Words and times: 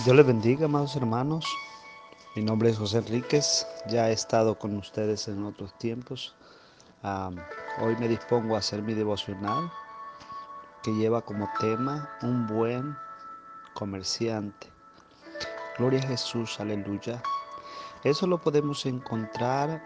Dios 0.00 0.16
les 0.16 0.26
bendiga, 0.26 0.64
amados 0.64 0.96
hermanos. 0.96 1.44
Mi 2.34 2.42
nombre 2.42 2.70
es 2.70 2.78
José 2.78 2.98
Enríquez. 2.98 3.64
Ya 3.88 4.08
he 4.08 4.12
estado 4.12 4.58
con 4.58 4.76
ustedes 4.76 5.28
en 5.28 5.44
otros 5.44 5.78
tiempos. 5.78 6.34
hoy 7.78 7.94
me 8.00 8.08
dispongo 8.08 8.56
a 8.56 8.58
hacer 8.58 8.82
mi 8.82 8.94
devocional 8.94 9.70
que 10.82 10.90
lleva 10.92 11.20
como 11.20 11.48
tema 11.60 12.10
un 12.22 12.48
buen 12.48 12.96
comerciante. 13.74 14.66
Gloria 15.78 16.00
a 16.00 16.08
Jesús, 16.08 16.58
aleluya. 16.58 17.22
Eso 18.02 18.26
lo 18.26 18.40
podemos 18.40 18.84
encontrar 18.86 19.80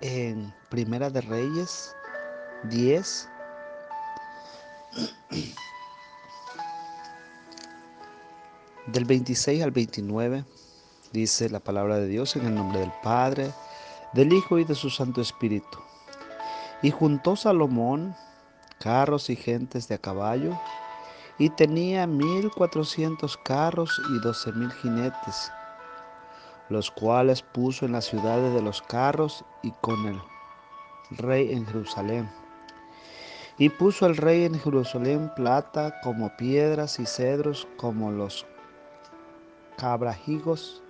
en 0.00 0.54
Primera 0.68 1.10
de 1.10 1.22
Reyes 1.22 1.96
10. 2.64 3.28
Del 8.86 9.04
26 9.04 9.64
al 9.64 9.72
29 9.72 10.44
dice 11.12 11.50
la 11.50 11.58
palabra 11.58 11.96
de 11.96 12.06
Dios 12.06 12.36
en 12.36 12.46
el 12.46 12.54
nombre 12.54 12.78
del 12.78 12.92
Padre, 13.02 13.50
del 14.12 14.32
Hijo 14.32 14.60
y 14.60 14.64
de 14.64 14.76
su 14.76 14.90
Santo 14.90 15.20
Espíritu. 15.20 15.78
Y 16.82 16.92
juntó 16.92 17.34
Salomón 17.34 18.14
carros 18.78 19.28
y 19.28 19.34
gentes 19.34 19.88
de 19.88 19.96
a 19.96 19.98
caballo, 19.98 20.56
y 21.36 21.50
tenía 21.50 22.06
mil 22.06 22.48
cuatrocientos 22.52 23.36
carros 23.36 24.00
y 24.14 24.20
doce 24.20 24.52
mil 24.52 24.70
jinetes, 24.70 25.50
los 26.68 26.88
cuales 26.92 27.42
puso 27.42 27.86
en 27.86 27.92
las 27.92 28.04
ciudades 28.04 28.54
de 28.54 28.62
los 28.62 28.82
carros 28.82 29.44
y 29.64 29.72
con 29.80 30.06
el 30.06 30.20
rey 31.18 31.52
en 31.52 31.66
Jerusalén. 31.66 32.30
Y 33.58 33.68
puso 33.68 34.06
el 34.06 34.16
rey 34.16 34.44
en 34.44 34.60
Jerusalén 34.60 35.32
plata 35.34 36.00
como 36.02 36.36
piedras 36.36 37.00
y 37.00 37.06
cedros 37.06 37.66
como 37.78 38.12
los 38.12 38.46
cabrajigos 39.76 40.82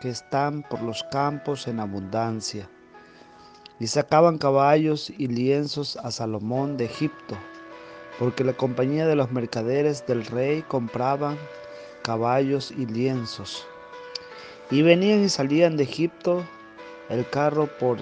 que 0.00 0.10
están 0.10 0.62
por 0.62 0.82
los 0.82 1.04
campos 1.04 1.66
en 1.66 1.80
abundancia. 1.80 2.68
Y 3.78 3.86
sacaban 3.86 4.38
caballos 4.38 5.10
y 5.10 5.26
lienzos 5.26 5.96
a 5.98 6.10
Salomón 6.10 6.76
de 6.76 6.86
Egipto, 6.86 7.36
porque 8.18 8.44
la 8.44 8.54
compañía 8.54 9.06
de 9.06 9.16
los 9.16 9.30
mercaderes 9.30 10.06
del 10.06 10.24
rey 10.24 10.62
compraban 10.62 11.36
caballos 12.02 12.70
y 12.70 12.86
lienzos. 12.86 13.66
Y 14.70 14.82
venían 14.82 15.24
y 15.24 15.28
salían 15.28 15.76
de 15.76 15.84
Egipto 15.84 16.44
el 17.08 17.28
carro 17.28 17.68
por 17.78 17.98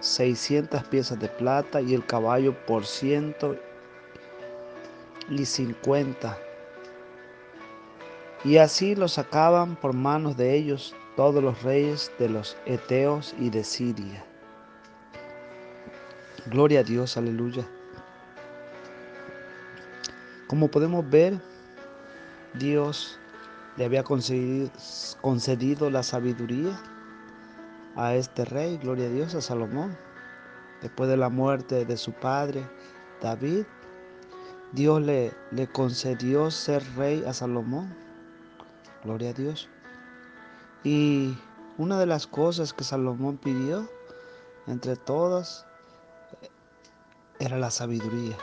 seiscientas 0.00 0.84
piezas 0.84 1.18
de 1.20 1.28
plata 1.28 1.80
y 1.80 1.94
el 1.94 2.04
caballo 2.04 2.54
por 2.66 2.84
ciento 2.84 3.56
y 5.28 5.44
cincuenta 5.46 6.38
y 8.46 8.58
así 8.58 8.94
lo 8.94 9.08
sacaban 9.08 9.74
por 9.74 9.92
manos 9.92 10.36
de 10.36 10.54
ellos 10.54 10.94
todos 11.16 11.42
los 11.42 11.64
reyes 11.64 12.12
de 12.20 12.28
los 12.28 12.56
Eteos 12.64 13.34
y 13.40 13.50
de 13.50 13.64
Siria. 13.64 14.24
Gloria 16.46 16.78
a 16.80 16.82
Dios, 16.84 17.16
aleluya. 17.16 17.66
Como 20.46 20.68
podemos 20.68 21.10
ver, 21.10 21.40
Dios 22.54 23.18
le 23.76 23.84
había 23.84 24.04
concedido, 24.04 24.70
la 25.90 26.04
sabiduría 26.04 26.80
a 27.96 28.14
este 28.14 28.44
rey, 28.44 28.78
gloria 28.78 29.06
a 29.06 29.10
Dios, 29.10 29.34
a 29.34 29.40
Salomón. 29.40 29.98
Después 30.82 31.10
de 31.10 31.16
la 31.16 31.30
muerte 31.30 31.84
de 31.84 31.96
su 31.96 32.12
padre, 32.12 32.64
David, 33.20 33.64
Dios 34.70 35.02
le 35.02 35.32
concedió 35.72 36.52
ser 36.52 36.84
rey 36.94 37.24
a 37.26 37.32
Salomón. 37.32 38.05
Gloria 39.04 39.30
a 39.30 39.32
Dios. 39.32 39.68
Y 40.84 41.36
una 41.78 41.98
de 41.98 42.06
las 42.06 42.26
cosas 42.26 42.72
que 42.72 42.84
Salomón 42.84 43.38
pidió, 43.38 43.88
entre 44.66 44.96
todas, 44.96 45.66
era 47.38 47.58
la 47.58 47.70
sabiduría. 47.70 48.36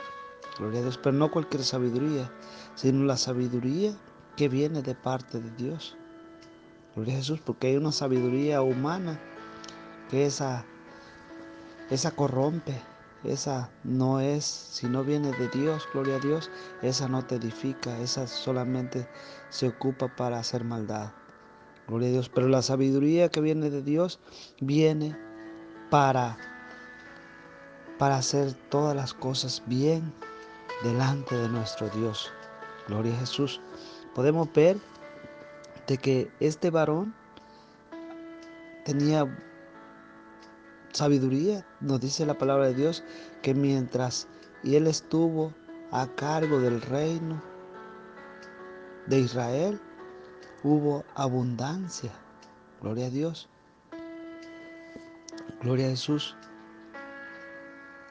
Gloria 0.58 0.80
a 0.80 0.82
Dios, 0.82 0.98
pero 0.98 1.16
no 1.16 1.30
cualquier 1.30 1.64
sabiduría, 1.64 2.30
sino 2.74 3.04
la 3.04 3.16
sabiduría 3.16 3.94
que 4.36 4.48
viene 4.48 4.82
de 4.82 4.94
parte 4.94 5.40
de 5.40 5.50
Dios. 5.52 5.96
Gloria 6.94 7.14
a 7.14 7.16
Jesús, 7.18 7.40
porque 7.40 7.68
hay 7.68 7.76
una 7.76 7.92
sabiduría 7.92 8.62
humana 8.62 9.18
que 10.10 10.26
esa, 10.26 10.64
esa 11.90 12.12
corrompe, 12.12 12.80
esa 13.24 13.70
no 13.84 14.20
es, 14.20 14.44
si 14.44 14.86
no 14.86 15.02
viene 15.02 15.32
de 15.32 15.48
Dios, 15.48 15.88
gloria 15.92 16.16
a 16.16 16.20
Dios, 16.20 16.50
esa 16.82 17.08
no 17.08 17.24
te 17.24 17.36
edifica, 17.36 17.98
esa 17.98 18.26
solamente 18.26 19.08
se 19.48 19.68
ocupa 19.68 20.14
para 20.14 20.38
hacer 20.38 20.64
maldad. 20.64 21.12
Gloria 21.88 22.08
a 22.08 22.12
Dios, 22.12 22.28
pero 22.28 22.48
la 22.48 22.62
sabiduría 22.62 23.30
que 23.30 23.40
viene 23.40 23.70
de 23.70 23.82
Dios 23.82 24.20
viene 24.60 25.16
para 25.90 26.36
para 27.98 28.16
hacer 28.16 28.52
todas 28.70 28.96
las 28.96 29.14
cosas 29.14 29.62
bien 29.66 30.12
delante 30.82 31.36
de 31.36 31.48
nuestro 31.48 31.88
Dios. 31.90 32.32
Gloria 32.88 33.14
a 33.14 33.20
Jesús. 33.20 33.60
Podemos 34.14 34.52
ver 34.52 34.78
de 35.86 35.98
que 35.98 36.30
este 36.40 36.70
varón 36.70 37.14
tenía 38.84 39.26
sabiduría, 40.94 41.66
nos 41.80 42.00
dice 42.00 42.24
la 42.24 42.38
palabra 42.38 42.68
de 42.68 42.74
Dios, 42.74 43.04
que 43.42 43.52
mientras 43.52 44.28
él 44.62 44.86
estuvo 44.86 45.52
a 45.90 46.06
cargo 46.06 46.60
del 46.60 46.80
reino 46.80 47.42
de 49.06 49.20
Israel, 49.20 49.80
hubo 50.62 51.04
abundancia. 51.14 52.12
Gloria 52.80 53.06
a 53.06 53.10
Dios. 53.10 53.48
Gloria 55.62 55.86
a 55.86 55.90
Jesús. 55.90 56.36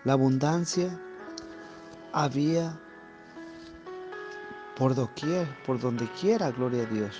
La 0.04 0.14
abundancia 0.14 1.00
había 2.12 2.80
por 4.76 4.94
doquier, 4.94 5.48
por 5.66 5.80
donde 5.80 6.08
quiera, 6.20 6.52
gloria 6.52 6.84
a 6.84 6.88
Dios. 6.88 7.16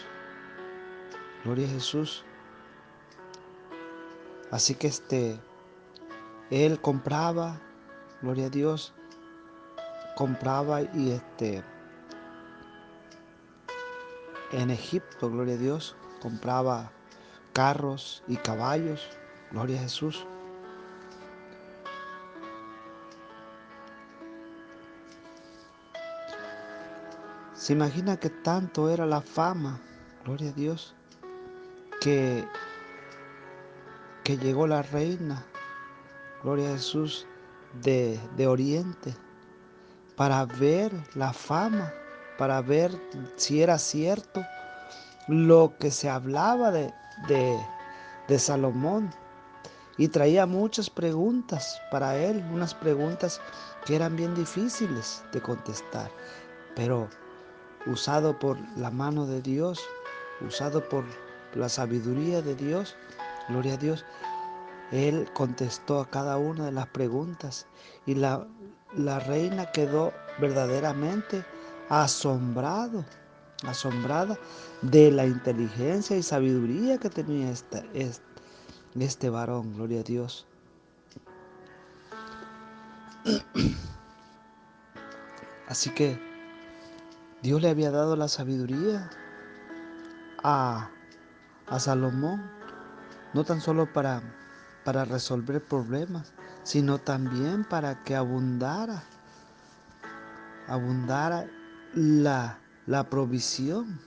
Gloria 1.44 1.68
a 1.68 1.72
Jesús. 1.72 2.26
Así 4.52 4.76
que 4.76 4.88
este 4.88 5.40
él 6.54 6.80
compraba, 6.80 7.60
gloria 8.22 8.46
a 8.46 8.50
Dios, 8.52 8.94
compraba 10.16 10.84
y 10.84 11.10
este 11.10 11.64
en 14.52 14.70
Egipto, 14.70 15.32
gloria 15.32 15.56
a 15.56 15.58
Dios, 15.58 15.96
compraba 16.22 16.92
carros 17.54 18.24
y 18.28 18.36
caballos, 18.38 19.10
gloria 19.50 19.80
a 19.80 19.84
Jesús. 19.84 20.28
Se 27.56 27.74
imagina 27.74 28.18
que 28.18 28.30
tanto 28.30 28.92
era 28.92 29.08
la 29.08 29.22
fama, 29.22 29.82
gloria 30.24 30.52
a 30.52 30.54
Dios, 30.54 30.94
que, 32.00 32.48
que 34.24 34.38
llegó 34.38 34.68
la 34.68 34.84
reina 34.84 35.48
gloria 36.44 36.70
a 36.70 36.74
Jesús, 36.74 37.26
de, 37.82 38.20
Oriente, 38.48 39.16
para 40.16 40.46
ver 40.46 40.92
la 41.16 41.34
fama, 41.34 41.92
para 42.38 42.62
ver 42.62 42.92
si 43.36 43.64
era 43.64 43.80
cierto 43.80 44.44
lo 45.28 45.74
que 45.80 45.90
se 45.90 46.10
hablaba 46.10 46.72
de, 46.72 46.94
de, 47.28 47.58
de 48.28 48.40
Salomón. 48.40 49.10
Y 49.98 50.08
traía 50.08 50.46
muchas 50.46 50.90
preguntas 50.90 51.80
para 51.92 52.18
él, 52.18 52.44
unas 52.52 52.74
preguntas 52.74 53.40
que 53.86 53.96
eran 53.96 54.16
bien 54.16 54.34
difíciles 54.34 55.24
de 55.32 55.42
contestar, 55.42 56.10
pero 56.76 57.08
usado 57.86 58.38
por 58.38 58.58
la 58.76 58.90
mano 58.90 59.28
de 59.28 59.42
Dios, 59.42 59.80
usado 60.42 60.88
por 60.90 61.06
la 61.54 61.70
sabiduría 61.70 62.42
de 62.42 62.56
Dios, 62.56 62.96
gloria 63.50 63.76
a 63.76 63.78
Dios, 63.78 64.04
él 64.94 65.28
contestó 65.34 66.00
a 66.00 66.10
cada 66.10 66.38
una 66.38 66.66
de 66.66 66.72
las 66.72 66.86
preguntas 66.86 67.66
y 68.06 68.14
la, 68.14 68.48
la 68.96 69.20
reina 69.20 69.72
quedó 69.72 70.14
verdaderamente 70.40 71.44
asombrado, 71.90 73.04
asombrada 73.66 74.38
de 74.84 75.10
la 75.12 75.26
inteligencia 75.26 76.16
y 76.16 76.22
sabiduría 76.22 77.00
que 77.00 77.10
tenía 77.10 77.50
este, 77.50 77.84
este 79.00 79.30
varón, 79.32 79.74
gloria 79.74 80.02
a 80.02 80.04
Dios. 80.04 80.46
Así 85.68 85.90
que 85.90 86.20
Dios 87.42 87.64
le 87.64 87.70
había 87.70 87.90
dado 87.90 88.16
la 88.16 88.28
sabiduría 88.28 89.10
a, 90.44 90.92
a 91.66 91.80
Salomón, 91.80 92.48
no 93.34 93.44
tan 93.44 93.60
solo 93.60 93.92
para 93.92 94.22
para 94.84 95.06
resolver 95.06 95.64
problemas, 95.64 96.34
sino 96.64 96.98
también 96.98 97.64
para 97.64 98.04
que 98.04 98.16
abundara, 98.16 99.04
abundara 100.68 101.48
la, 101.94 102.60
la 102.86 103.10
provisión. 103.10 104.00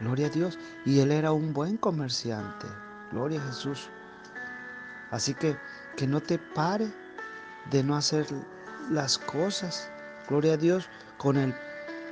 Gloria 0.00 0.26
a 0.26 0.30
Dios. 0.30 0.58
Y 0.84 1.00
él 1.00 1.10
era 1.10 1.32
un 1.32 1.52
buen 1.52 1.76
comerciante. 1.76 2.66
Gloria 3.12 3.40
a 3.40 3.46
Jesús. 3.46 3.88
Así 5.10 5.32
que 5.34 5.56
que 5.96 6.06
no 6.06 6.20
te 6.20 6.38
pare 6.38 6.92
de 7.70 7.82
no 7.82 7.96
hacer 7.96 8.26
las 8.90 9.18
cosas. 9.18 9.90
Gloria 10.28 10.54
a 10.54 10.56
Dios. 10.56 10.88
Con, 11.18 11.38
el, 11.38 11.54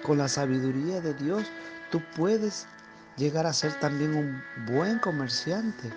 con 0.02 0.16
la 0.16 0.28
sabiduría 0.28 1.00
de 1.02 1.12
Dios, 1.12 1.44
tú 1.90 2.00
puedes 2.16 2.66
llegar 3.16 3.46
a 3.46 3.52
ser 3.52 3.78
también 3.80 4.14
un 4.16 4.42
buen 4.66 4.98
comerciante. 4.98 5.92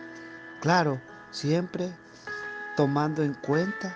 Claro, 0.59 0.99
siempre 1.31 1.95
tomando 2.75 3.23
en 3.23 3.33
cuenta 3.35 3.95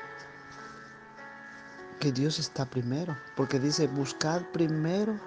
que 1.99 2.11
Dios 2.11 2.39
está 2.39 2.65
primero, 2.65 3.15
porque 3.35 3.59
dice, 3.59 3.87
buscad 3.87 4.41
primero 4.51 5.19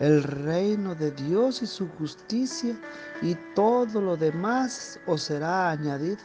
el 0.00 0.22
reino 0.22 0.94
de 0.94 1.10
Dios 1.10 1.62
y 1.62 1.66
su 1.66 1.86
justicia 1.90 2.74
y 3.20 3.34
todo 3.54 4.00
lo 4.00 4.16
demás 4.16 4.98
os 5.06 5.22
será 5.24 5.70
añadido. 5.70 6.22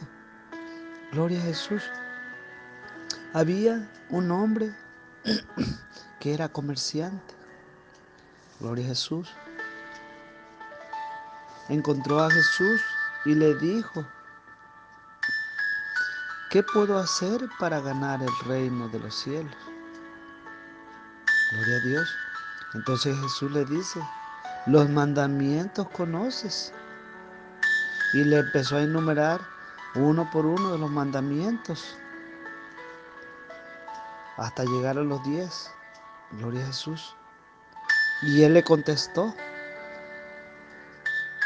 Gloria 1.12 1.38
a 1.38 1.42
Jesús. 1.42 1.82
Había 3.34 3.86
un 4.08 4.30
hombre 4.30 4.74
que 6.20 6.32
era 6.32 6.48
comerciante. 6.48 7.34
Gloria 8.60 8.86
a 8.86 8.88
Jesús. 8.88 9.28
Encontró 11.68 12.20
a 12.20 12.30
Jesús 12.30 12.80
y 13.26 13.34
le 13.34 13.54
dijo, 13.56 14.06
¿qué 16.50 16.62
puedo 16.62 16.98
hacer 16.98 17.48
para 17.58 17.80
ganar 17.80 18.22
el 18.22 18.38
reino 18.46 18.88
de 18.88 18.98
los 19.00 19.14
cielos? 19.14 19.54
Gloria 21.52 21.76
a 21.76 21.80
Dios. 21.80 22.16
Entonces 22.74 23.16
Jesús 23.20 23.52
le 23.52 23.64
dice, 23.64 24.00
los 24.66 24.88
mandamientos 24.90 25.88
conoces. 25.90 26.72
Y 28.12 28.24
le 28.24 28.38
empezó 28.38 28.76
a 28.76 28.82
enumerar 28.82 29.40
uno 29.94 30.28
por 30.30 30.46
uno 30.46 30.72
de 30.72 30.78
los 30.78 30.90
mandamientos 30.90 31.96
hasta 34.36 34.64
llegar 34.64 34.98
a 34.98 35.02
los 35.02 35.22
diez. 35.24 35.70
Gloria 36.32 36.62
a 36.62 36.66
Jesús. 36.66 37.14
Y 38.22 38.42
él 38.42 38.54
le 38.54 38.64
contestó, 38.64 39.34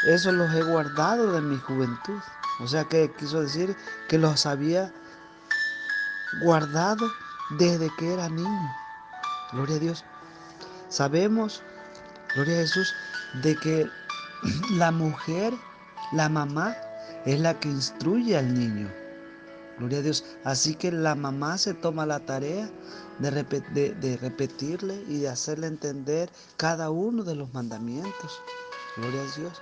eso 0.07 0.31
los 0.31 0.53
he 0.53 0.63
guardado 0.63 1.33
de 1.33 1.41
mi 1.41 1.57
juventud. 1.57 2.21
O 2.61 2.67
sea 2.67 2.83
que 2.85 3.11
quiso 3.17 3.41
decir 3.41 3.75
que 4.07 4.19
los 4.19 4.45
había 4.45 4.93
guardado 6.43 7.11
desde 7.57 7.89
que 7.97 8.13
era 8.13 8.29
niño. 8.29 8.75
Gloria 9.51 9.77
a 9.77 9.79
Dios. 9.79 10.05
Sabemos, 10.87 11.63
gloria 12.35 12.57
a 12.57 12.61
Jesús, 12.61 12.93
de 13.41 13.55
que 13.57 13.89
la 14.71 14.91
mujer, 14.91 15.53
la 16.13 16.29
mamá, 16.29 16.75
es 17.25 17.39
la 17.39 17.59
que 17.59 17.69
instruye 17.69 18.37
al 18.37 18.53
niño. 18.53 18.89
Gloria 19.79 19.99
a 19.99 20.01
Dios. 20.01 20.23
Así 20.43 20.75
que 20.75 20.91
la 20.91 21.15
mamá 21.15 21.57
se 21.57 21.73
toma 21.73 22.05
la 22.05 22.19
tarea 22.19 22.69
de, 23.19 23.93
de, 23.99 24.17
repetirle 24.17 25.03
y 25.07 25.19
de 25.19 25.29
hacerle 25.29 25.67
entender 25.67 26.29
cada 26.57 26.91
uno 26.91 27.23
de 27.23 27.35
los 27.35 27.51
mandamientos. 27.53 28.41
Gloria 28.97 29.21
a 29.21 29.39
Dios. 29.39 29.61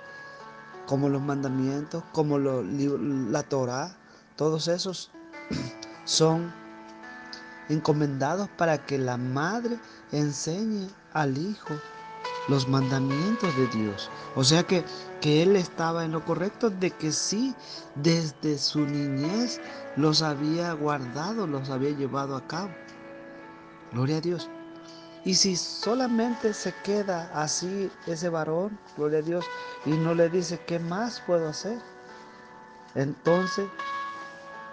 Como 0.90 1.08
los 1.08 1.22
mandamientos, 1.22 2.02
como 2.10 2.36
la 2.40 3.44
Torah, 3.44 3.96
todos 4.34 4.66
esos 4.66 5.12
son 6.04 6.52
encomendados 7.68 8.48
para 8.58 8.84
que 8.84 8.98
la 8.98 9.16
madre 9.16 9.78
enseñe 10.10 10.88
al 11.12 11.38
hijo 11.38 11.74
los 12.48 12.66
mandamientos 12.66 13.56
de 13.56 13.68
Dios. 13.68 14.10
O 14.34 14.42
sea 14.42 14.64
que, 14.64 14.84
que 15.20 15.44
él 15.44 15.54
estaba 15.54 16.04
en 16.04 16.10
lo 16.10 16.24
correcto 16.24 16.70
de 16.70 16.90
que 16.90 17.12
sí, 17.12 17.54
desde 17.94 18.58
su 18.58 18.80
niñez 18.80 19.60
los 19.94 20.22
había 20.22 20.72
guardado, 20.72 21.46
los 21.46 21.70
había 21.70 21.90
llevado 21.90 22.34
a 22.34 22.48
cabo. 22.48 22.70
Gloria 23.92 24.16
a 24.16 24.20
Dios. 24.20 24.50
Y 25.24 25.34
si 25.34 25.54
solamente 25.56 26.54
se 26.54 26.72
queda 26.82 27.30
así 27.34 27.90
ese 28.06 28.28
varón, 28.28 28.78
gloria 28.96 29.18
a 29.18 29.22
Dios, 29.22 29.44
y 29.84 29.90
no 29.90 30.14
le 30.14 30.30
dice, 30.30 30.58
¿qué 30.66 30.78
más 30.78 31.20
puedo 31.20 31.48
hacer? 31.48 31.78
Entonces, 32.94 33.68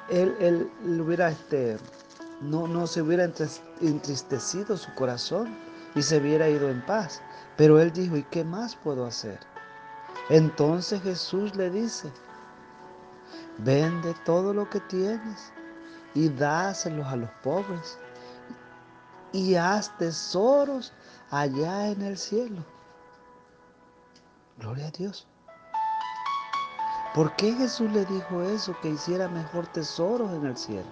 él, 0.09 0.35
él 0.39 0.71
hubiera 1.01 1.29
este, 1.29 1.77
no, 2.41 2.67
no 2.67 2.87
se 2.87 3.01
hubiera 3.01 3.29
entristecido 3.81 4.77
su 4.77 4.93
corazón 4.93 5.57
y 5.95 6.01
se 6.01 6.17
hubiera 6.17 6.49
ido 6.49 6.69
en 6.69 6.81
paz. 6.85 7.21
Pero 7.57 7.79
él 7.79 7.91
dijo, 7.91 8.15
¿y 8.15 8.23
qué 8.23 8.43
más 8.43 8.75
puedo 8.75 9.05
hacer? 9.05 9.39
Entonces 10.29 11.01
Jesús 11.01 11.55
le 11.55 11.69
dice, 11.69 12.09
vende 13.57 14.13
todo 14.25 14.53
lo 14.53 14.69
que 14.69 14.79
tienes 14.81 15.51
y 16.13 16.29
dáselos 16.29 17.07
a 17.07 17.15
los 17.15 17.29
pobres 17.43 17.97
y 19.37 19.55
haz 19.55 19.95
tesoros 19.99 20.91
allá 21.29 21.89
en 21.89 22.01
el 22.01 22.17
cielo. 22.17 22.65
Gloria 24.57 24.87
a 24.87 24.91
Dios. 24.91 25.27
¿Por 27.13 27.35
qué 27.35 27.53
Jesús 27.53 27.91
le 27.91 28.03
dijo 28.05 28.41
eso? 28.41 28.75
Que 28.81 28.89
hiciera 28.89 29.27
mejor 29.27 29.67
tesoros 29.67 30.33
en 30.33 30.45
el 30.47 30.57
cielo. 30.57 30.87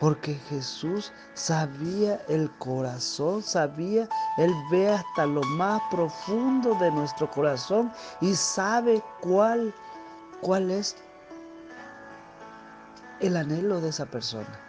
Porque 0.00 0.34
Jesús 0.48 1.12
sabía 1.34 2.20
el 2.28 2.50
corazón, 2.58 3.40
sabía, 3.40 4.08
Él 4.38 4.52
ve 4.72 4.88
hasta 4.90 5.26
lo 5.26 5.42
más 5.42 5.80
profundo 5.92 6.74
de 6.80 6.90
nuestro 6.90 7.30
corazón 7.30 7.92
y 8.20 8.34
sabe 8.34 9.00
cuál, 9.20 9.72
cuál 10.40 10.72
es 10.72 10.96
el 13.20 13.36
anhelo 13.36 13.80
de 13.80 13.90
esa 13.90 14.06
persona. 14.06 14.67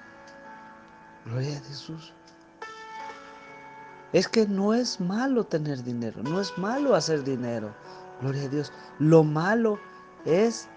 Gloria 1.29 1.57
a 1.57 1.61
Jesús. 1.61 2.13
Es 4.13 4.27
que 4.27 4.47
no 4.47 4.73
es 4.73 4.99
malo 4.99 5.43
tener 5.43 5.83
dinero, 5.83 6.23
no 6.23 6.41
es 6.41 6.57
malo 6.57 6.95
hacer 6.95 7.23
dinero. 7.23 7.71
Gloria 8.21 8.43
a 8.43 8.47
Dios. 8.47 8.73
Lo 8.97 9.23
malo 9.23 9.79
es 10.25 10.67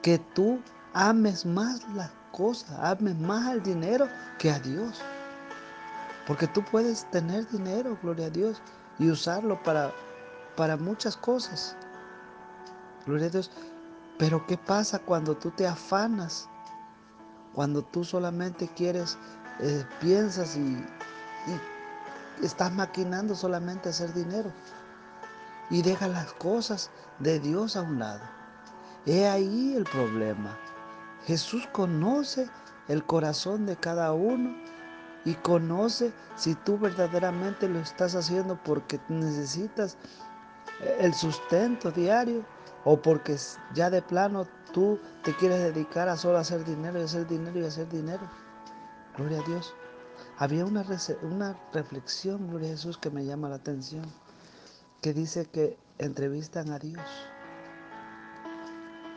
que 0.00 0.18
tú 0.34 0.58
ames 0.94 1.44
más 1.44 1.86
las 1.94 2.10
cosas, 2.32 2.70
ames 2.80 3.16
más 3.18 3.46
al 3.46 3.62
dinero 3.62 4.08
que 4.38 4.50
a 4.50 4.58
Dios. 4.58 5.02
Porque 6.26 6.46
tú 6.46 6.64
puedes 6.64 7.08
tener 7.10 7.46
dinero, 7.48 7.98
gloria 8.02 8.26
a 8.26 8.30
Dios, 8.30 8.62
y 8.98 9.10
usarlo 9.10 9.62
para, 9.62 9.92
para 10.56 10.78
muchas 10.78 11.16
cosas. 11.16 11.76
Gloria 13.06 13.26
a 13.26 13.30
Dios. 13.30 13.50
Pero 14.18 14.46
¿qué 14.46 14.56
pasa 14.56 14.98
cuando 14.98 15.36
tú 15.36 15.50
te 15.50 15.66
afanas? 15.66 16.48
Cuando 17.54 17.82
tú 17.82 18.04
solamente 18.04 18.68
quieres, 18.68 19.18
eh, 19.60 19.84
piensas 20.00 20.56
y, 20.56 20.84
estás 22.42 22.72
maquinando 22.72 23.34
solamente 23.34 23.88
hacer 23.88 24.12
dinero. 24.14 24.52
Y 25.70 25.82
dejas 25.82 26.10
las 26.10 26.32
cosas 26.34 26.90
de 27.18 27.40
Dios 27.40 27.76
a 27.76 27.82
un 27.82 27.98
lado. 27.98 28.22
He 29.06 29.28
ahí 29.28 29.74
el 29.76 29.84
problema. 29.84 30.56
Jesús 31.26 31.66
conoce 31.72 32.48
el 32.86 33.04
corazón 33.04 33.66
de 33.66 33.76
cada 33.76 34.12
uno 34.12 34.56
y 35.24 35.34
conoce 35.34 36.12
si 36.36 36.54
tú 36.54 36.78
verdaderamente 36.78 37.68
lo 37.68 37.80
estás 37.80 38.14
haciendo 38.14 38.58
porque 38.62 39.00
necesitas 39.08 39.98
el 41.00 41.12
sustento 41.12 41.90
diario 41.90 42.44
o 42.84 43.00
porque 43.00 43.36
ya 43.74 43.90
de 43.90 44.00
plano 44.00 44.46
tú 44.72 44.98
te 45.22 45.34
quieres 45.34 45.60
dedicar 45.60 46.08
a 46.08 46.16
solo 46.16 46.38
hacer 46.38 46.64
dinero 46.64 46.98
y 47.00 47.02
hacer 47.02 47.26
dinero 47.26 47.58
y 47.58 47.64
hacer 47.64 47.88
dinero. 47.88 48.22
Gloria 49.18 49.40
a 49.40 49.44
Dios. 49.44 49.74
Había 50.38 50.64
una, 50.64 50.86
una 51.22 51.60
reflexión, 51.72 52.48
Gloria 52.48 52.68
a 52.68 52.72
Jesús, 52.72 52.96
que 52.96 53.10
me 53.10 53.26
llama 53.26 53.48
la 53.48 53.56
atención, 53.56 54.04
que 55.02 55.12
dice 55.12 55.44
que 55.46 55.76
entrevistan 55.98 56.70
a 56.70 56.78
Dios 56.78 57.02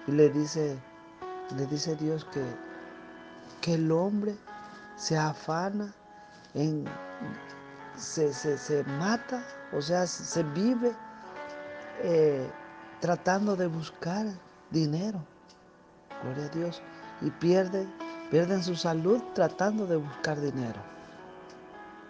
y 0.08 0.12
le 0.12 0.30
dice, 0.30 0.78
le 1.56 1.66
dice 1.68 1.96
Dios 1.96 2.26
que, 2.26 2.44
que 3.62 3.76
el 3.76 3.92
hombre 3.92 4.36
se 4.96 5.18
afana, 5.18 5.94
en, 6.54 6.86
se, 7.96 8.34
se, 8.34 8.84
mata, 8.84 9.44
o 9.74 9.82
sea, 9.82 10.08
se 10.08 10.44
vive 10.44 10.94
eh, 12.04 12.50
tratando 13.00 13.56
de 13.56 13.68
buscar 13.68 14.26
dinero. 14.72 15.24
Gloria 16.24 16.46
a 16.46 16.50
Dios. 16.50 16.82
Y 17.22 17.30
pierde, 17.32 17.88
pierden 18.32 18.64
su 18.64 18.76
salud 18.76 19.22
tratando 19.36 19.86
de 19.86 19.98
buscar 19.98 20.42
dinero. 20.42 20.82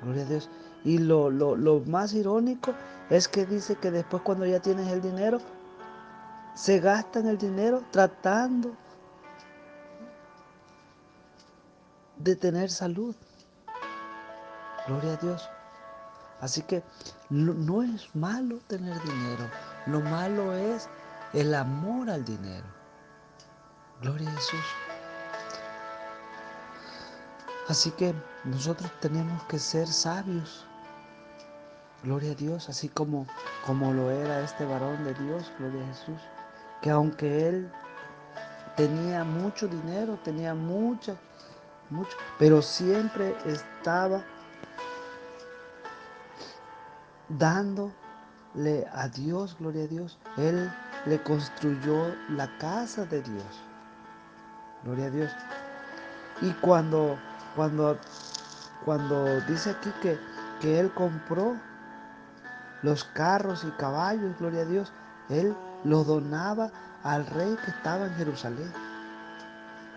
Gloria 0.02 0.24
a 0.24 0.26
Dios. 0.26 0.50
Y 0.86 0.98
lo, 1.00 1.30
lo, 1.30 1.56
lo 1.56 1.82
más 1.82 2.14
irónico 2.14 2.74
es 3.10 3.28
que 3.28 3.46
dice 3.46 3.76
que 3.76 3.92
después 3.92 4.24
cuando 4.24 4.46
ya 4.46 4.62
tienes 4.62 4.88
el 4.88 5.02
dinero, 5.02 5.40
se 6.54 6.80
gastan 6.80 7.28
el 7.28 7.38
dinero 7.38 7.84
tratando 7.92 8.72
de 12.18 12.36
tener 12.36 12.70
salud. 12.70 13.16
Gloria 14.88 15.14
a 15.14 15.18
Dios. 15.18 15.50
Así 16.40 16.64
que 16.64 16.84
no, 17.30 17.84
es 17.84 18.16
malo 18.16 18.58
tener 18.68 19.00
dinero, 19.04 19.48
lo 19.86 20.02
malo 20.02 20.54
es 20.54 20.90
el 21.34 21.54
amor 21.54 22.10
al 22.10 22.26
dinero. 22.26 22.66
Gloria 24.02 24.28
a 24.30 24.34
Jesús. 24.34 24.60
Así 27.68 27.92
que 27.92 28.14
nosotros 28.44 28.92
tenemos 29.00 29.44
que 29.44 29.60
ser 29.60 29.88
sabios. 29.88 30.66
Gloria 32.04 32.32
a 32.32 32.36
Dios, 32.36 32.68
así 32.68 32.90
como, 32.90 33.28
como 33.66 33.94
lo 33.94 34.10
era 34.10 34.42
este 34.42 34.66
varón 34.66 35.04
de 35.04 35.14
Dios, 35.14 35.52
gloria 35.60 35.84
a 35.84 35.88
Jesús. 35.88 36.22
Que 36.82 36.90
aunque 36.90 37.48
él 37.48 37.72
tenía 38.76 39.24
mucho 39.24 39.68
dinero, 39.68 40.18
tenía 40.24 40.56
mucha, 40.56 41.16
mucho, 41.90 42.18
pero 42.40 42.62
siempre 42.62 43.36
estaba 43.46 44.24
dándole 47.30 48.88
a 48.92 49.08
Dios, 49.08 49.56
gloria 49.60 49.84
a 49.84 49.88
Dios. 49.88 50.18
Él 50.38 50.72
le 51.06 51.22
construyó 51.24 52.14
la 52.30 52.58
casa 52.58 53.06
de 53.06 53.22
Dios. 53.22 53.64
Gloria 54.84 55.06
a 55.06 55.10
Dios. 55.10 55.32
Y 56.42 56.52
cuando, 56.54 57.18
cuando, 57.56 57.98
cuando 58.86 59.42
dice 59.42 59.72
aquí 59.72 59.92
que, 60.02 60.20
que 60.60 60.80
Él 60.80 60.92
compró 60.94 61.56
los 62.82 63.04
carros 63.04 63.64
y 63.64 63.72
caballos, 63.72 64.38
gloria 64.40 64.62
a 64.62 64.66
Dios, 64.66 64.92
Él 65.30 65.56
los 65.84 66.08
donaba 66.08 66.72
al 67.04 67.26
rey 67.28 67.58
que 67.64 67.72
estaba 67.72 68.06
en 68.06 68.14
Jerusalén. 68.16 68.72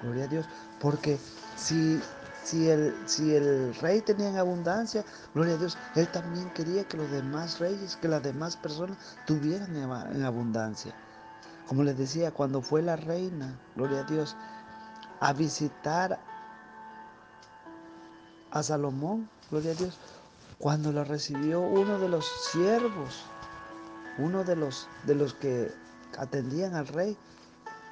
Gloria 0.02 0.24
a 0.24 0.28
Dios. 0.28 0.46
Porque 0.80 1.18
si, 1.56 2.00
si, 2.42 2.68
el, 2.68 2.94
si 3.06 3.34
el 3.34 3.74
rey 3.76 4.00
tenía 4.02 4.28
en 4.28 4.38
abundancia, 4.38 5.04
gloria 5.34 5.54
a 5.54 5.58
Dios, 5.58 5.78
él 5.94 6.08
también 6.08 6.50
quería 6.50 6.84
que 6.84 6.96
los 6.96 7.10
demás 7.10 7.58
reyes, 7.58 7.96
que 7.96 8.08
las 8.08 8.22
demás 8.22 8.56
personas 8.56 8.98
tuvieran 9.26 9.74
en 9.76 10.24
abundancia. 10.24 10.94
Como 11.66 11.82
les 11.82 11.96
decía, 11.96 12.30
cuando 12.30 12.60
fue 12.60 12.82
la 12.82 12.96
reina, 12.96 13.58
gloria 13.74 14.00
a 14.00 14.04
Dios, 14.04 14.36
a 15.20 15.32
visitar 15.32 16.20
a 18.54 18.62
Salomón, 18.62 19.28
gloria 19.50 19.72
a 19.72 19.74
Dios, 19.74 19.98
cuando 20.58 20.92
lo 20.92 21.04
recibió 21.04 21.60
uno 21.60 21.98
de 21.98 22.08
los 22.08 22.24
siervos, 22.52 23.24
uno 24.16 24.44
de 24.44 24.54
los, 24.54 24.88
de 25.06 25.16
los 25.16 25.34
que 25.34 25.70
atendían 26.16 26.76
al 26.76 26.86
rey, 26.86 27.18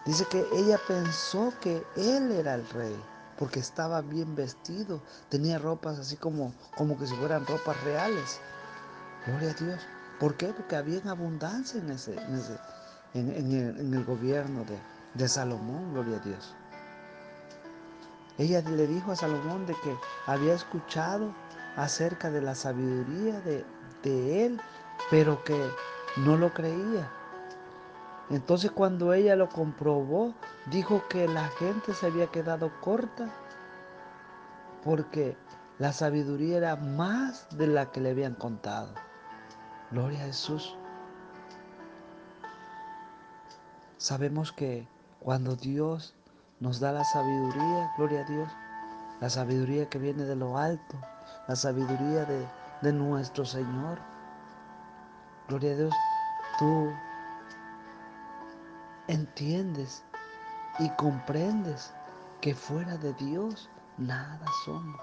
dice 0.07 0.25
que 0.31 0.47
ella 0.55 0.79
pensó 0.87 1.53
que 1.61 1.83
él 1.97 2.31
era 2.31 2.55
el 2.55 2.67
rey, 2.71 2.97
porque 3.39 3.59
estaba 3.59 4.01
bien 4.03 4.37
vestido, 4.37 5.03
tenía 5.29 5.59
ropas 5.59 5.99
así 5.99 6.17
como, 6.17 6.55
como 6.77 6.97
que 6.97 7.09
si 7.09 7.15
fueran 7.17 7.45
ropas 7.45 7.83
reales. 7.83 8.41
Gloria 9.27 9.51
a 9.51 9.55
Dios. 9.55 9.81
¿Por 10.21 10.37
qué? 10.37 10.49
Porque 10.49 10.77
había 10.77 11.01
abundancia 11.11 11.81
en, 11.81 11.91
ese, 11.91 12.15
en, 13.15 13.93
el, 13.93 14.05
gobierno 14.05 14.65
de, 14.65 14.79
de 15.15 15.29
Salomón, 15.29 15.93
gloria 15.93 16.19
a 16.19 16.21
Dios. 16.21 16.55
Ella 18.43 18.61
le 18.63 18.89
dijo 18.89 19.13
a 19.13 19.17
Salomón 19.17 19.67
de 19.67 19.75
que 19.75 19.97
había 20.27 20.55
escuchado 20.55 21.33
acerca 21.77 22.29
de 22.29 22.43
la 22.43 22.57
sabiduría 22.57 23.41
de, 23.41 23.65
de 24.03 24.47
él, 24.47 24.61
pero 25.11 25.45
que 25.45 25.71
no 26.17 26.37
lo 26.37 26.53
creía. 26.53 27.09
Entonces 28.31 28.73
cuando 28.73 29.13
ella 29.13 29.37
lo 29.37 29.49
comprobó, 29.49 30.35
dijo 30.67 31.07
que 31.09 31.29
la 31.29 31.49
gente 31.51 31.95
se 31.95 32.07
había 32.07 32.27
quedado 32.27 32.73
corta 32.81 33.33
porque 34.83 35.37
la 35.79 35.93
sabiduría 35.93 36.57
era 36.57 36.75
más 36.75 37.47
de 37.57 37.69
la 37.69 37.93
que 37.93 38.01
le 38.01 38.11
habían 38.11 38.35
contado. 38.35 38.93
Gloria 39.93 40.23
a 40.23 40.27
Jesús. 40.27 40.77
Sabemos 43.99 44.51
que 44.51 44.89
cuando 45.21 45.55
Dios 45.55 46.17
nos 46.63 46.79
da 46.79 46.93
la 46.93 47.03
sabiduría, 47.03 47.93
gloria 47.97 48.21
a 48.21 48.25
Dios, 48.25 48.49
la 49.21 49.29
sabiduría 49.29 49.89
que 49.89 49.99
viene 49.99 50.23
de 50.23 50.37
lo 50.37 50.57
alto, 50.57 50.97
la 51.49 51.57
sabiduría 51.57 52.25
de, 52.25 52.47
de 52.83 52.93
nuestro 52.93 53.45
Señor, 53.45 53.99
gloria 55.49 55.73
a 55.73 55.77
Dios, 55.77 55.95
tú 56.61 56.93
entiendes 59.09 60.05
y 60.79 60.89
comprendes 60.91 61.93
que 62.41 62.55
fuera 62.55 62.97
de 62.97 63.13
Dios 63.15 63.69
nada 63.99 64.47
somos. 64.65 65.01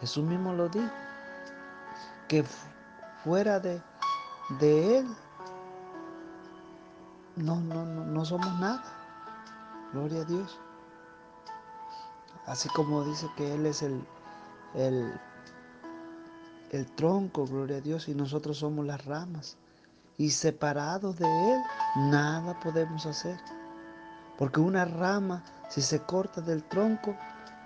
Jesús 0.00 0.24
mismo 0.24 0.54
lo 0.54 0.68
dijo, 0.68 0.90
que 2.26 2.44
fuera 3.22 3.60
de, 3.60 3.80
de 4.58 4.98
Él 4.98 5.06
no, 7.36 7.60
no, 7.60 7.84
no, 7.84 8.04
no 8.06 8.24
somos 8.24 8.58
nada. 8.58 8.97
Gloria 9.92 10.22
a 10.22 10.24
Dios. 10.24 10.58
Así 12.46 12.68
como 12.70 13.04
dice 13.04 13.26
que 13.36 13.54
Él 13.54 13.66
es 13.66 13.82
el, 13.82 14.04
el, 14.74 15.12
el 16.70 16.86
tronco, 16.94 17.46
gloria 17.46 17.78
a 17.78 17.80
Dios, 17.80 18.08
y 18.08 18.14
nosotros 18.14 18.58
somos 18.58 18.86
las 18.86 19.04
ramas. 19.04 19.56
Y 20.16 20.30
separados 20.30 21.16
de 21.16 21.26
Él, 21.26 21.60
nada 22.10 22.58
podemos 22.60 23.06
hacer. 23.06 23.38
Porque 24.36 24.60
una 24.60 24.84
rama, 24.84 25.42
si 25.68 25.82
se 25.82 26.00
corta 26.00 26.40
del 26.40 26.62
tronco, 26.64 27.14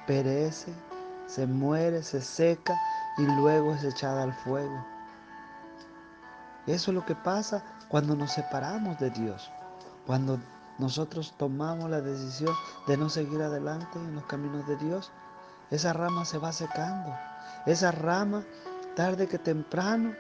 perece, 0.06 0.72
se 1.26 1.46
muere, 1.46 2.02
se 2.02 2.20
seca 2.20 2.74
y 3.18 3.22
luego 3.22 3.74
es 3.74 3.84
echada 3.84 4.24
al 4.24 4.32
fuego. 4.32 4.84
Eso 6.66 6.90
es 6.90 6.94
lo 6.94 7.04
que 7.04 7.14
pasa 7.14 7.62
cuando 7.88 8.14
nos 8.14 8.32
separamos 8.32 8.98
de 8.98 9.10
Dios. 9.10 9.50
Cuando 10.06 10.38
nosotros 10.78 11.34
tomamos 11.36 11.90
la 11.90 12.00
decisión 12.00 12.54
de 12.86 12.96
no 12.96 13.08
seguir 13.08 13.42
adelante 13.42 13.98
en 13.98 14.14
los 14.14 14.24
caminos 14.24 14.66
de 14.66 14.76
Dios, 14.76 15.12
esa 15.70 15.92
rama 15.92 16.24
se 16.24 16.38
va 16.38 16.52
secando. 16.52 17.14
Esa 17.66 17.92
rama, 17.92 18.44
tarde 18.96 19.28
que 19.28 19.38
temprano, 19.38 20.14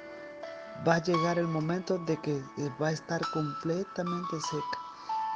va 0.86 0.96
a 0.96 1.02
llegar 1.02 1.38
el 1.38 1.46
momento 1.46 1.98
de 1.98 2.16
que 2.20 2.42
va 2.80 2.88
a 2.88 2.92
estar 2.92 3.20
completamente 3.32 4.40
seca. 4.40 4.78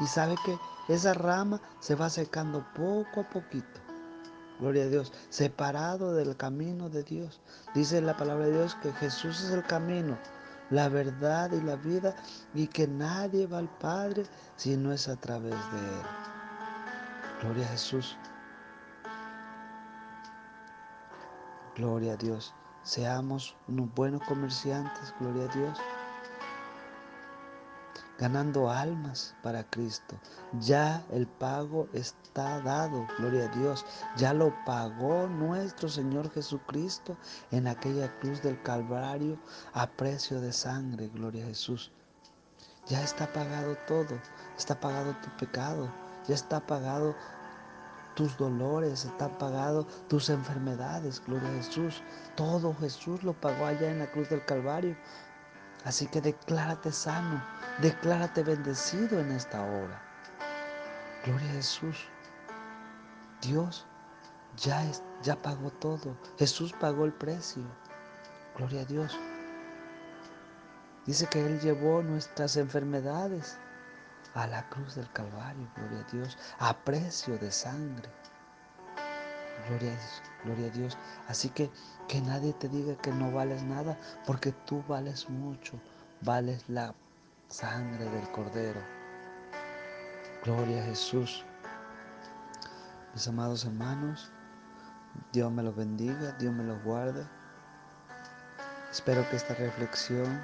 Y 0.01 0.07
sabe 0.07 0.37
que 0.45 0.59
esa 0.89 1.15
rama 1.15 1.61
se 1.81 1.95
va 1.95 2.09
secando 2.11 2.65
poco 2.75 3.21
a 3.21 3.29
poquito. 3.29 3.81
Gloria 4.59 4.85
a 4.85 4.89
Dios, 4.89 5.13
separado 5.29 6.15
del 6.15 6.37
camino 6.37 6.89
de 6.89 7.03
Dios. 7.03 7.41
Dice 7.75 8.01
la 8.01 8.17
palabra 8.17 8.47
de 8.47 8.53
Dios 8.53 8.75
que 8.77 8.93
Jesús 8.93 9.43
es 9.43 9.51
el 9.51 9.65
camino, 9.65 10.17
la 10.71 10.89
verdad 10.89 11.53
y 11.53 11.61
la 11.61 11.77
vida 11.77 12.15
y 12.55 12.67
que 12.67 12.87
nadie 12.87 13.47
va 13.47 13.59
al 13.59 13.69
Padre 13.69 14.25
si 14.57 14.77
no 14.77 14.93
es 14.93 15.09
a 15.09 15.17
través 15.17 15.55
de 15.55 15.79
Él. 15.79 16.03
Gloria 17.43 17.67
a 17.67 17.69
Jesús. 17.69 18.17
Gloria 21.77 22.15
a 22.15 22.17
Dios. 22.17 22.55
Seamos 22.83 23.57
unos 23.69 23.93
buenos 23.95 24.23
comerciantes, 24.23 25.15
gloria 25.21 25.45
a 25.45 25.55
Dios. 25.55 25.79
Ganando 28.19 28.71
almas 28.71 29.35
para 29.43 29.65
Cristo. 29.65 30.19
Ya 30.61 31.05
el 31.13 31.27
pago 31.27 31.89
está 31.93 32.61
dado, 32.63 33.07
gloria 33.19 33.45
a 33.45 33.57
Dios. 33.57 33.85
Ya 34.17 34.33
lo 34.33 34.55
pagó 34.65 35.27
nuestro 35.29 35.89
Señor 35.89 36.31
Jesucristo 36.31 37.17
en 37.51 37.67
aquella 37.67 38.11
cruz 38.21 38.43
del 38.43 38.61
Calvario 38.63 39.39
a 39.75 39.87
precio 39.87 40.41
de 40.41 40.53
sangre, 40.53 41.09
gloria 41.09 41.45
a 41.45 41.49
Jesús. 41.49 41.93
Ya 42.89 43.03
está 43.03 43.33
pagado 43.33 43.77
todo. 43.87 44.19
Está 44.57 44.79
pagado 44.79 45.15
tu 45.23 45.29
pecado. 45.37 45.93
Ya 46.29 46.35
está 46.35 46.61
pagado 46.61 47.15
tus 48.17 48.37
dolores, 48.39 49.05
están 49.05 49.31
pagados 49.39 49.87
tus 50.09 50.31
enfermedades, 50.31 51.23
gloria 51.27 51.49
a 51.49 51.63
Jesús. 51.63 52.03
Todo 52.35 52.75
Jesús 52.75 53.23
lo 53.23 53.35
pagó 53.35 53.67
allá 53.67 53.91
en 53.91 54.01
la 54.01 54.11
cruz 54.11 54.31
del 54.31 54.45
Calvario. 54.45 54.97
Así 55.87 56.09
que 56.09 56.21
declárate 56.21 56.91
sano, 56.91 57.41
declárate 57.81 58.43
bendecido 58.43 59.21
en 59.21 59.31
esta 59.31 59.63
hora. 59.63 60.03
Gloria 61.25 61.49
a 61.49 61.53
Jesús. 61.53 62.09
Dios 63.41 63.87
ya, 64.57 64.83
ya 65.23 65.41
pagó 65.41 65.71
todo. 65.71 66.17
Jesús 66.41 66.73
pagó 66.73 67.05
el 67.05 67.13
precio. 67.13 67.63
Gloria 68.57 68.81
a 68.81 68.85
Dios. 68.85 69.17
Dice 71.05 71.29
que 71.29 71.47
Él 71.47 71.61
llevó 71.61 72.03
nuestras 72.03 72.57
enfermedades 72.57 73.57
a 74.35 74.49
la 74.49 74.69
cruz 74.69 74.97
del 74.97 75.09
Calvario, 75.13 75.71
gloria 75.77 76.01
a 76.01 76.11
Dios, 76.11 76.37
a 76.59 76.77
precio 76.79 77.39
de 77.39 77.53
sangre. 77.53 78.11
Gloria 79.69 79.93
a 79.93 79.95
Dios, 79.95 80.23
gloria 80.47 80.69
a 80.69 80.71
Dios. 80.71 80.97
Así 81.29 81.51
que 81.51 81.71
que 82.09 82.21
nadie 82.21 82.53
te 82.55 82.69
diga 82.69 82.97
que 82.97 83.11
no 83.11 83.31
vales 83.33 83.63
nada, 83.65 83.99
porque 84.27 84.53
tú 84.53 84.83
vales 84.89 85.29
mucho, 85.29 85.79
vales 86.23 86.65
la 86.69 86.95
sangre 87.49 88.05
del 88.09 88.31
Cordero. 88.31 88.81
Gloria 90.45 90.83
a 90.83 90.87
Jesús. 90.87 91.45
Mis 93.13 93.27
amados 93.27 93.65
hermanos, 93.65 94.31
Dios 95.33 95.51
me 95.51 95.63
los 95.63 95.75
bendiga, 95.75 96.33
Dios 96.39 96.55
me 96.55 96.65
los 96.65 96.83
guarde. 96.85 97.27
Espero 98.91 99.29
que 99.29 99.37
esta 99.37 99.55
reflexión 99.55 100.43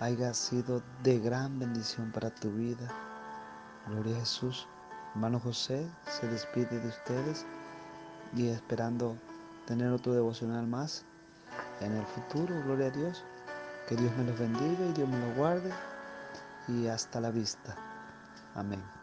haya 0.00 0.34
sido 0.34 0.82
de 1.02 1.18
gran 1.20 1.58
bendición 1.58 2.10
para 2.10 2.34
tu 2.34 2.50
vida. 2.50 2.88
Gloria 3.86 4.16
a 4.16 4.20
Jesús. 4.20 4.66
Hermano 5.14 5.40
José 5.40 5.88
se 6.06 6.28
despide 6.28 6.78
de 6.80 6.88
ustedes 6.88 7.46
y 8.34 8.48
esperando 8.48 9.16
tener 9.66 9.92
otro 9.92 10.12
devocional 10.12 10.66
más 10.66 11.04
en 11.80 11.96
el 11.96 12.06
futuro. 12.06 12.54
Gloria 12.64 12.86
a 12.86 12.90
Dios. 12.90 13.22
Que 13.88 13.96
Dios 13.96 14.14
me 14.16 14.24
los 14.24 14.38
bendiga 14.38 14.86
y 14.86 14.92
Dios 14.92 15.08
me 15.08 15.18
los 15.18 15.36
guarde. 15.36 15.70
Y 16.68 16.86
hasta 16.86 17.20
la 17.20 17.30
vista. 17.30 17.76
Amén. 18.54 18.97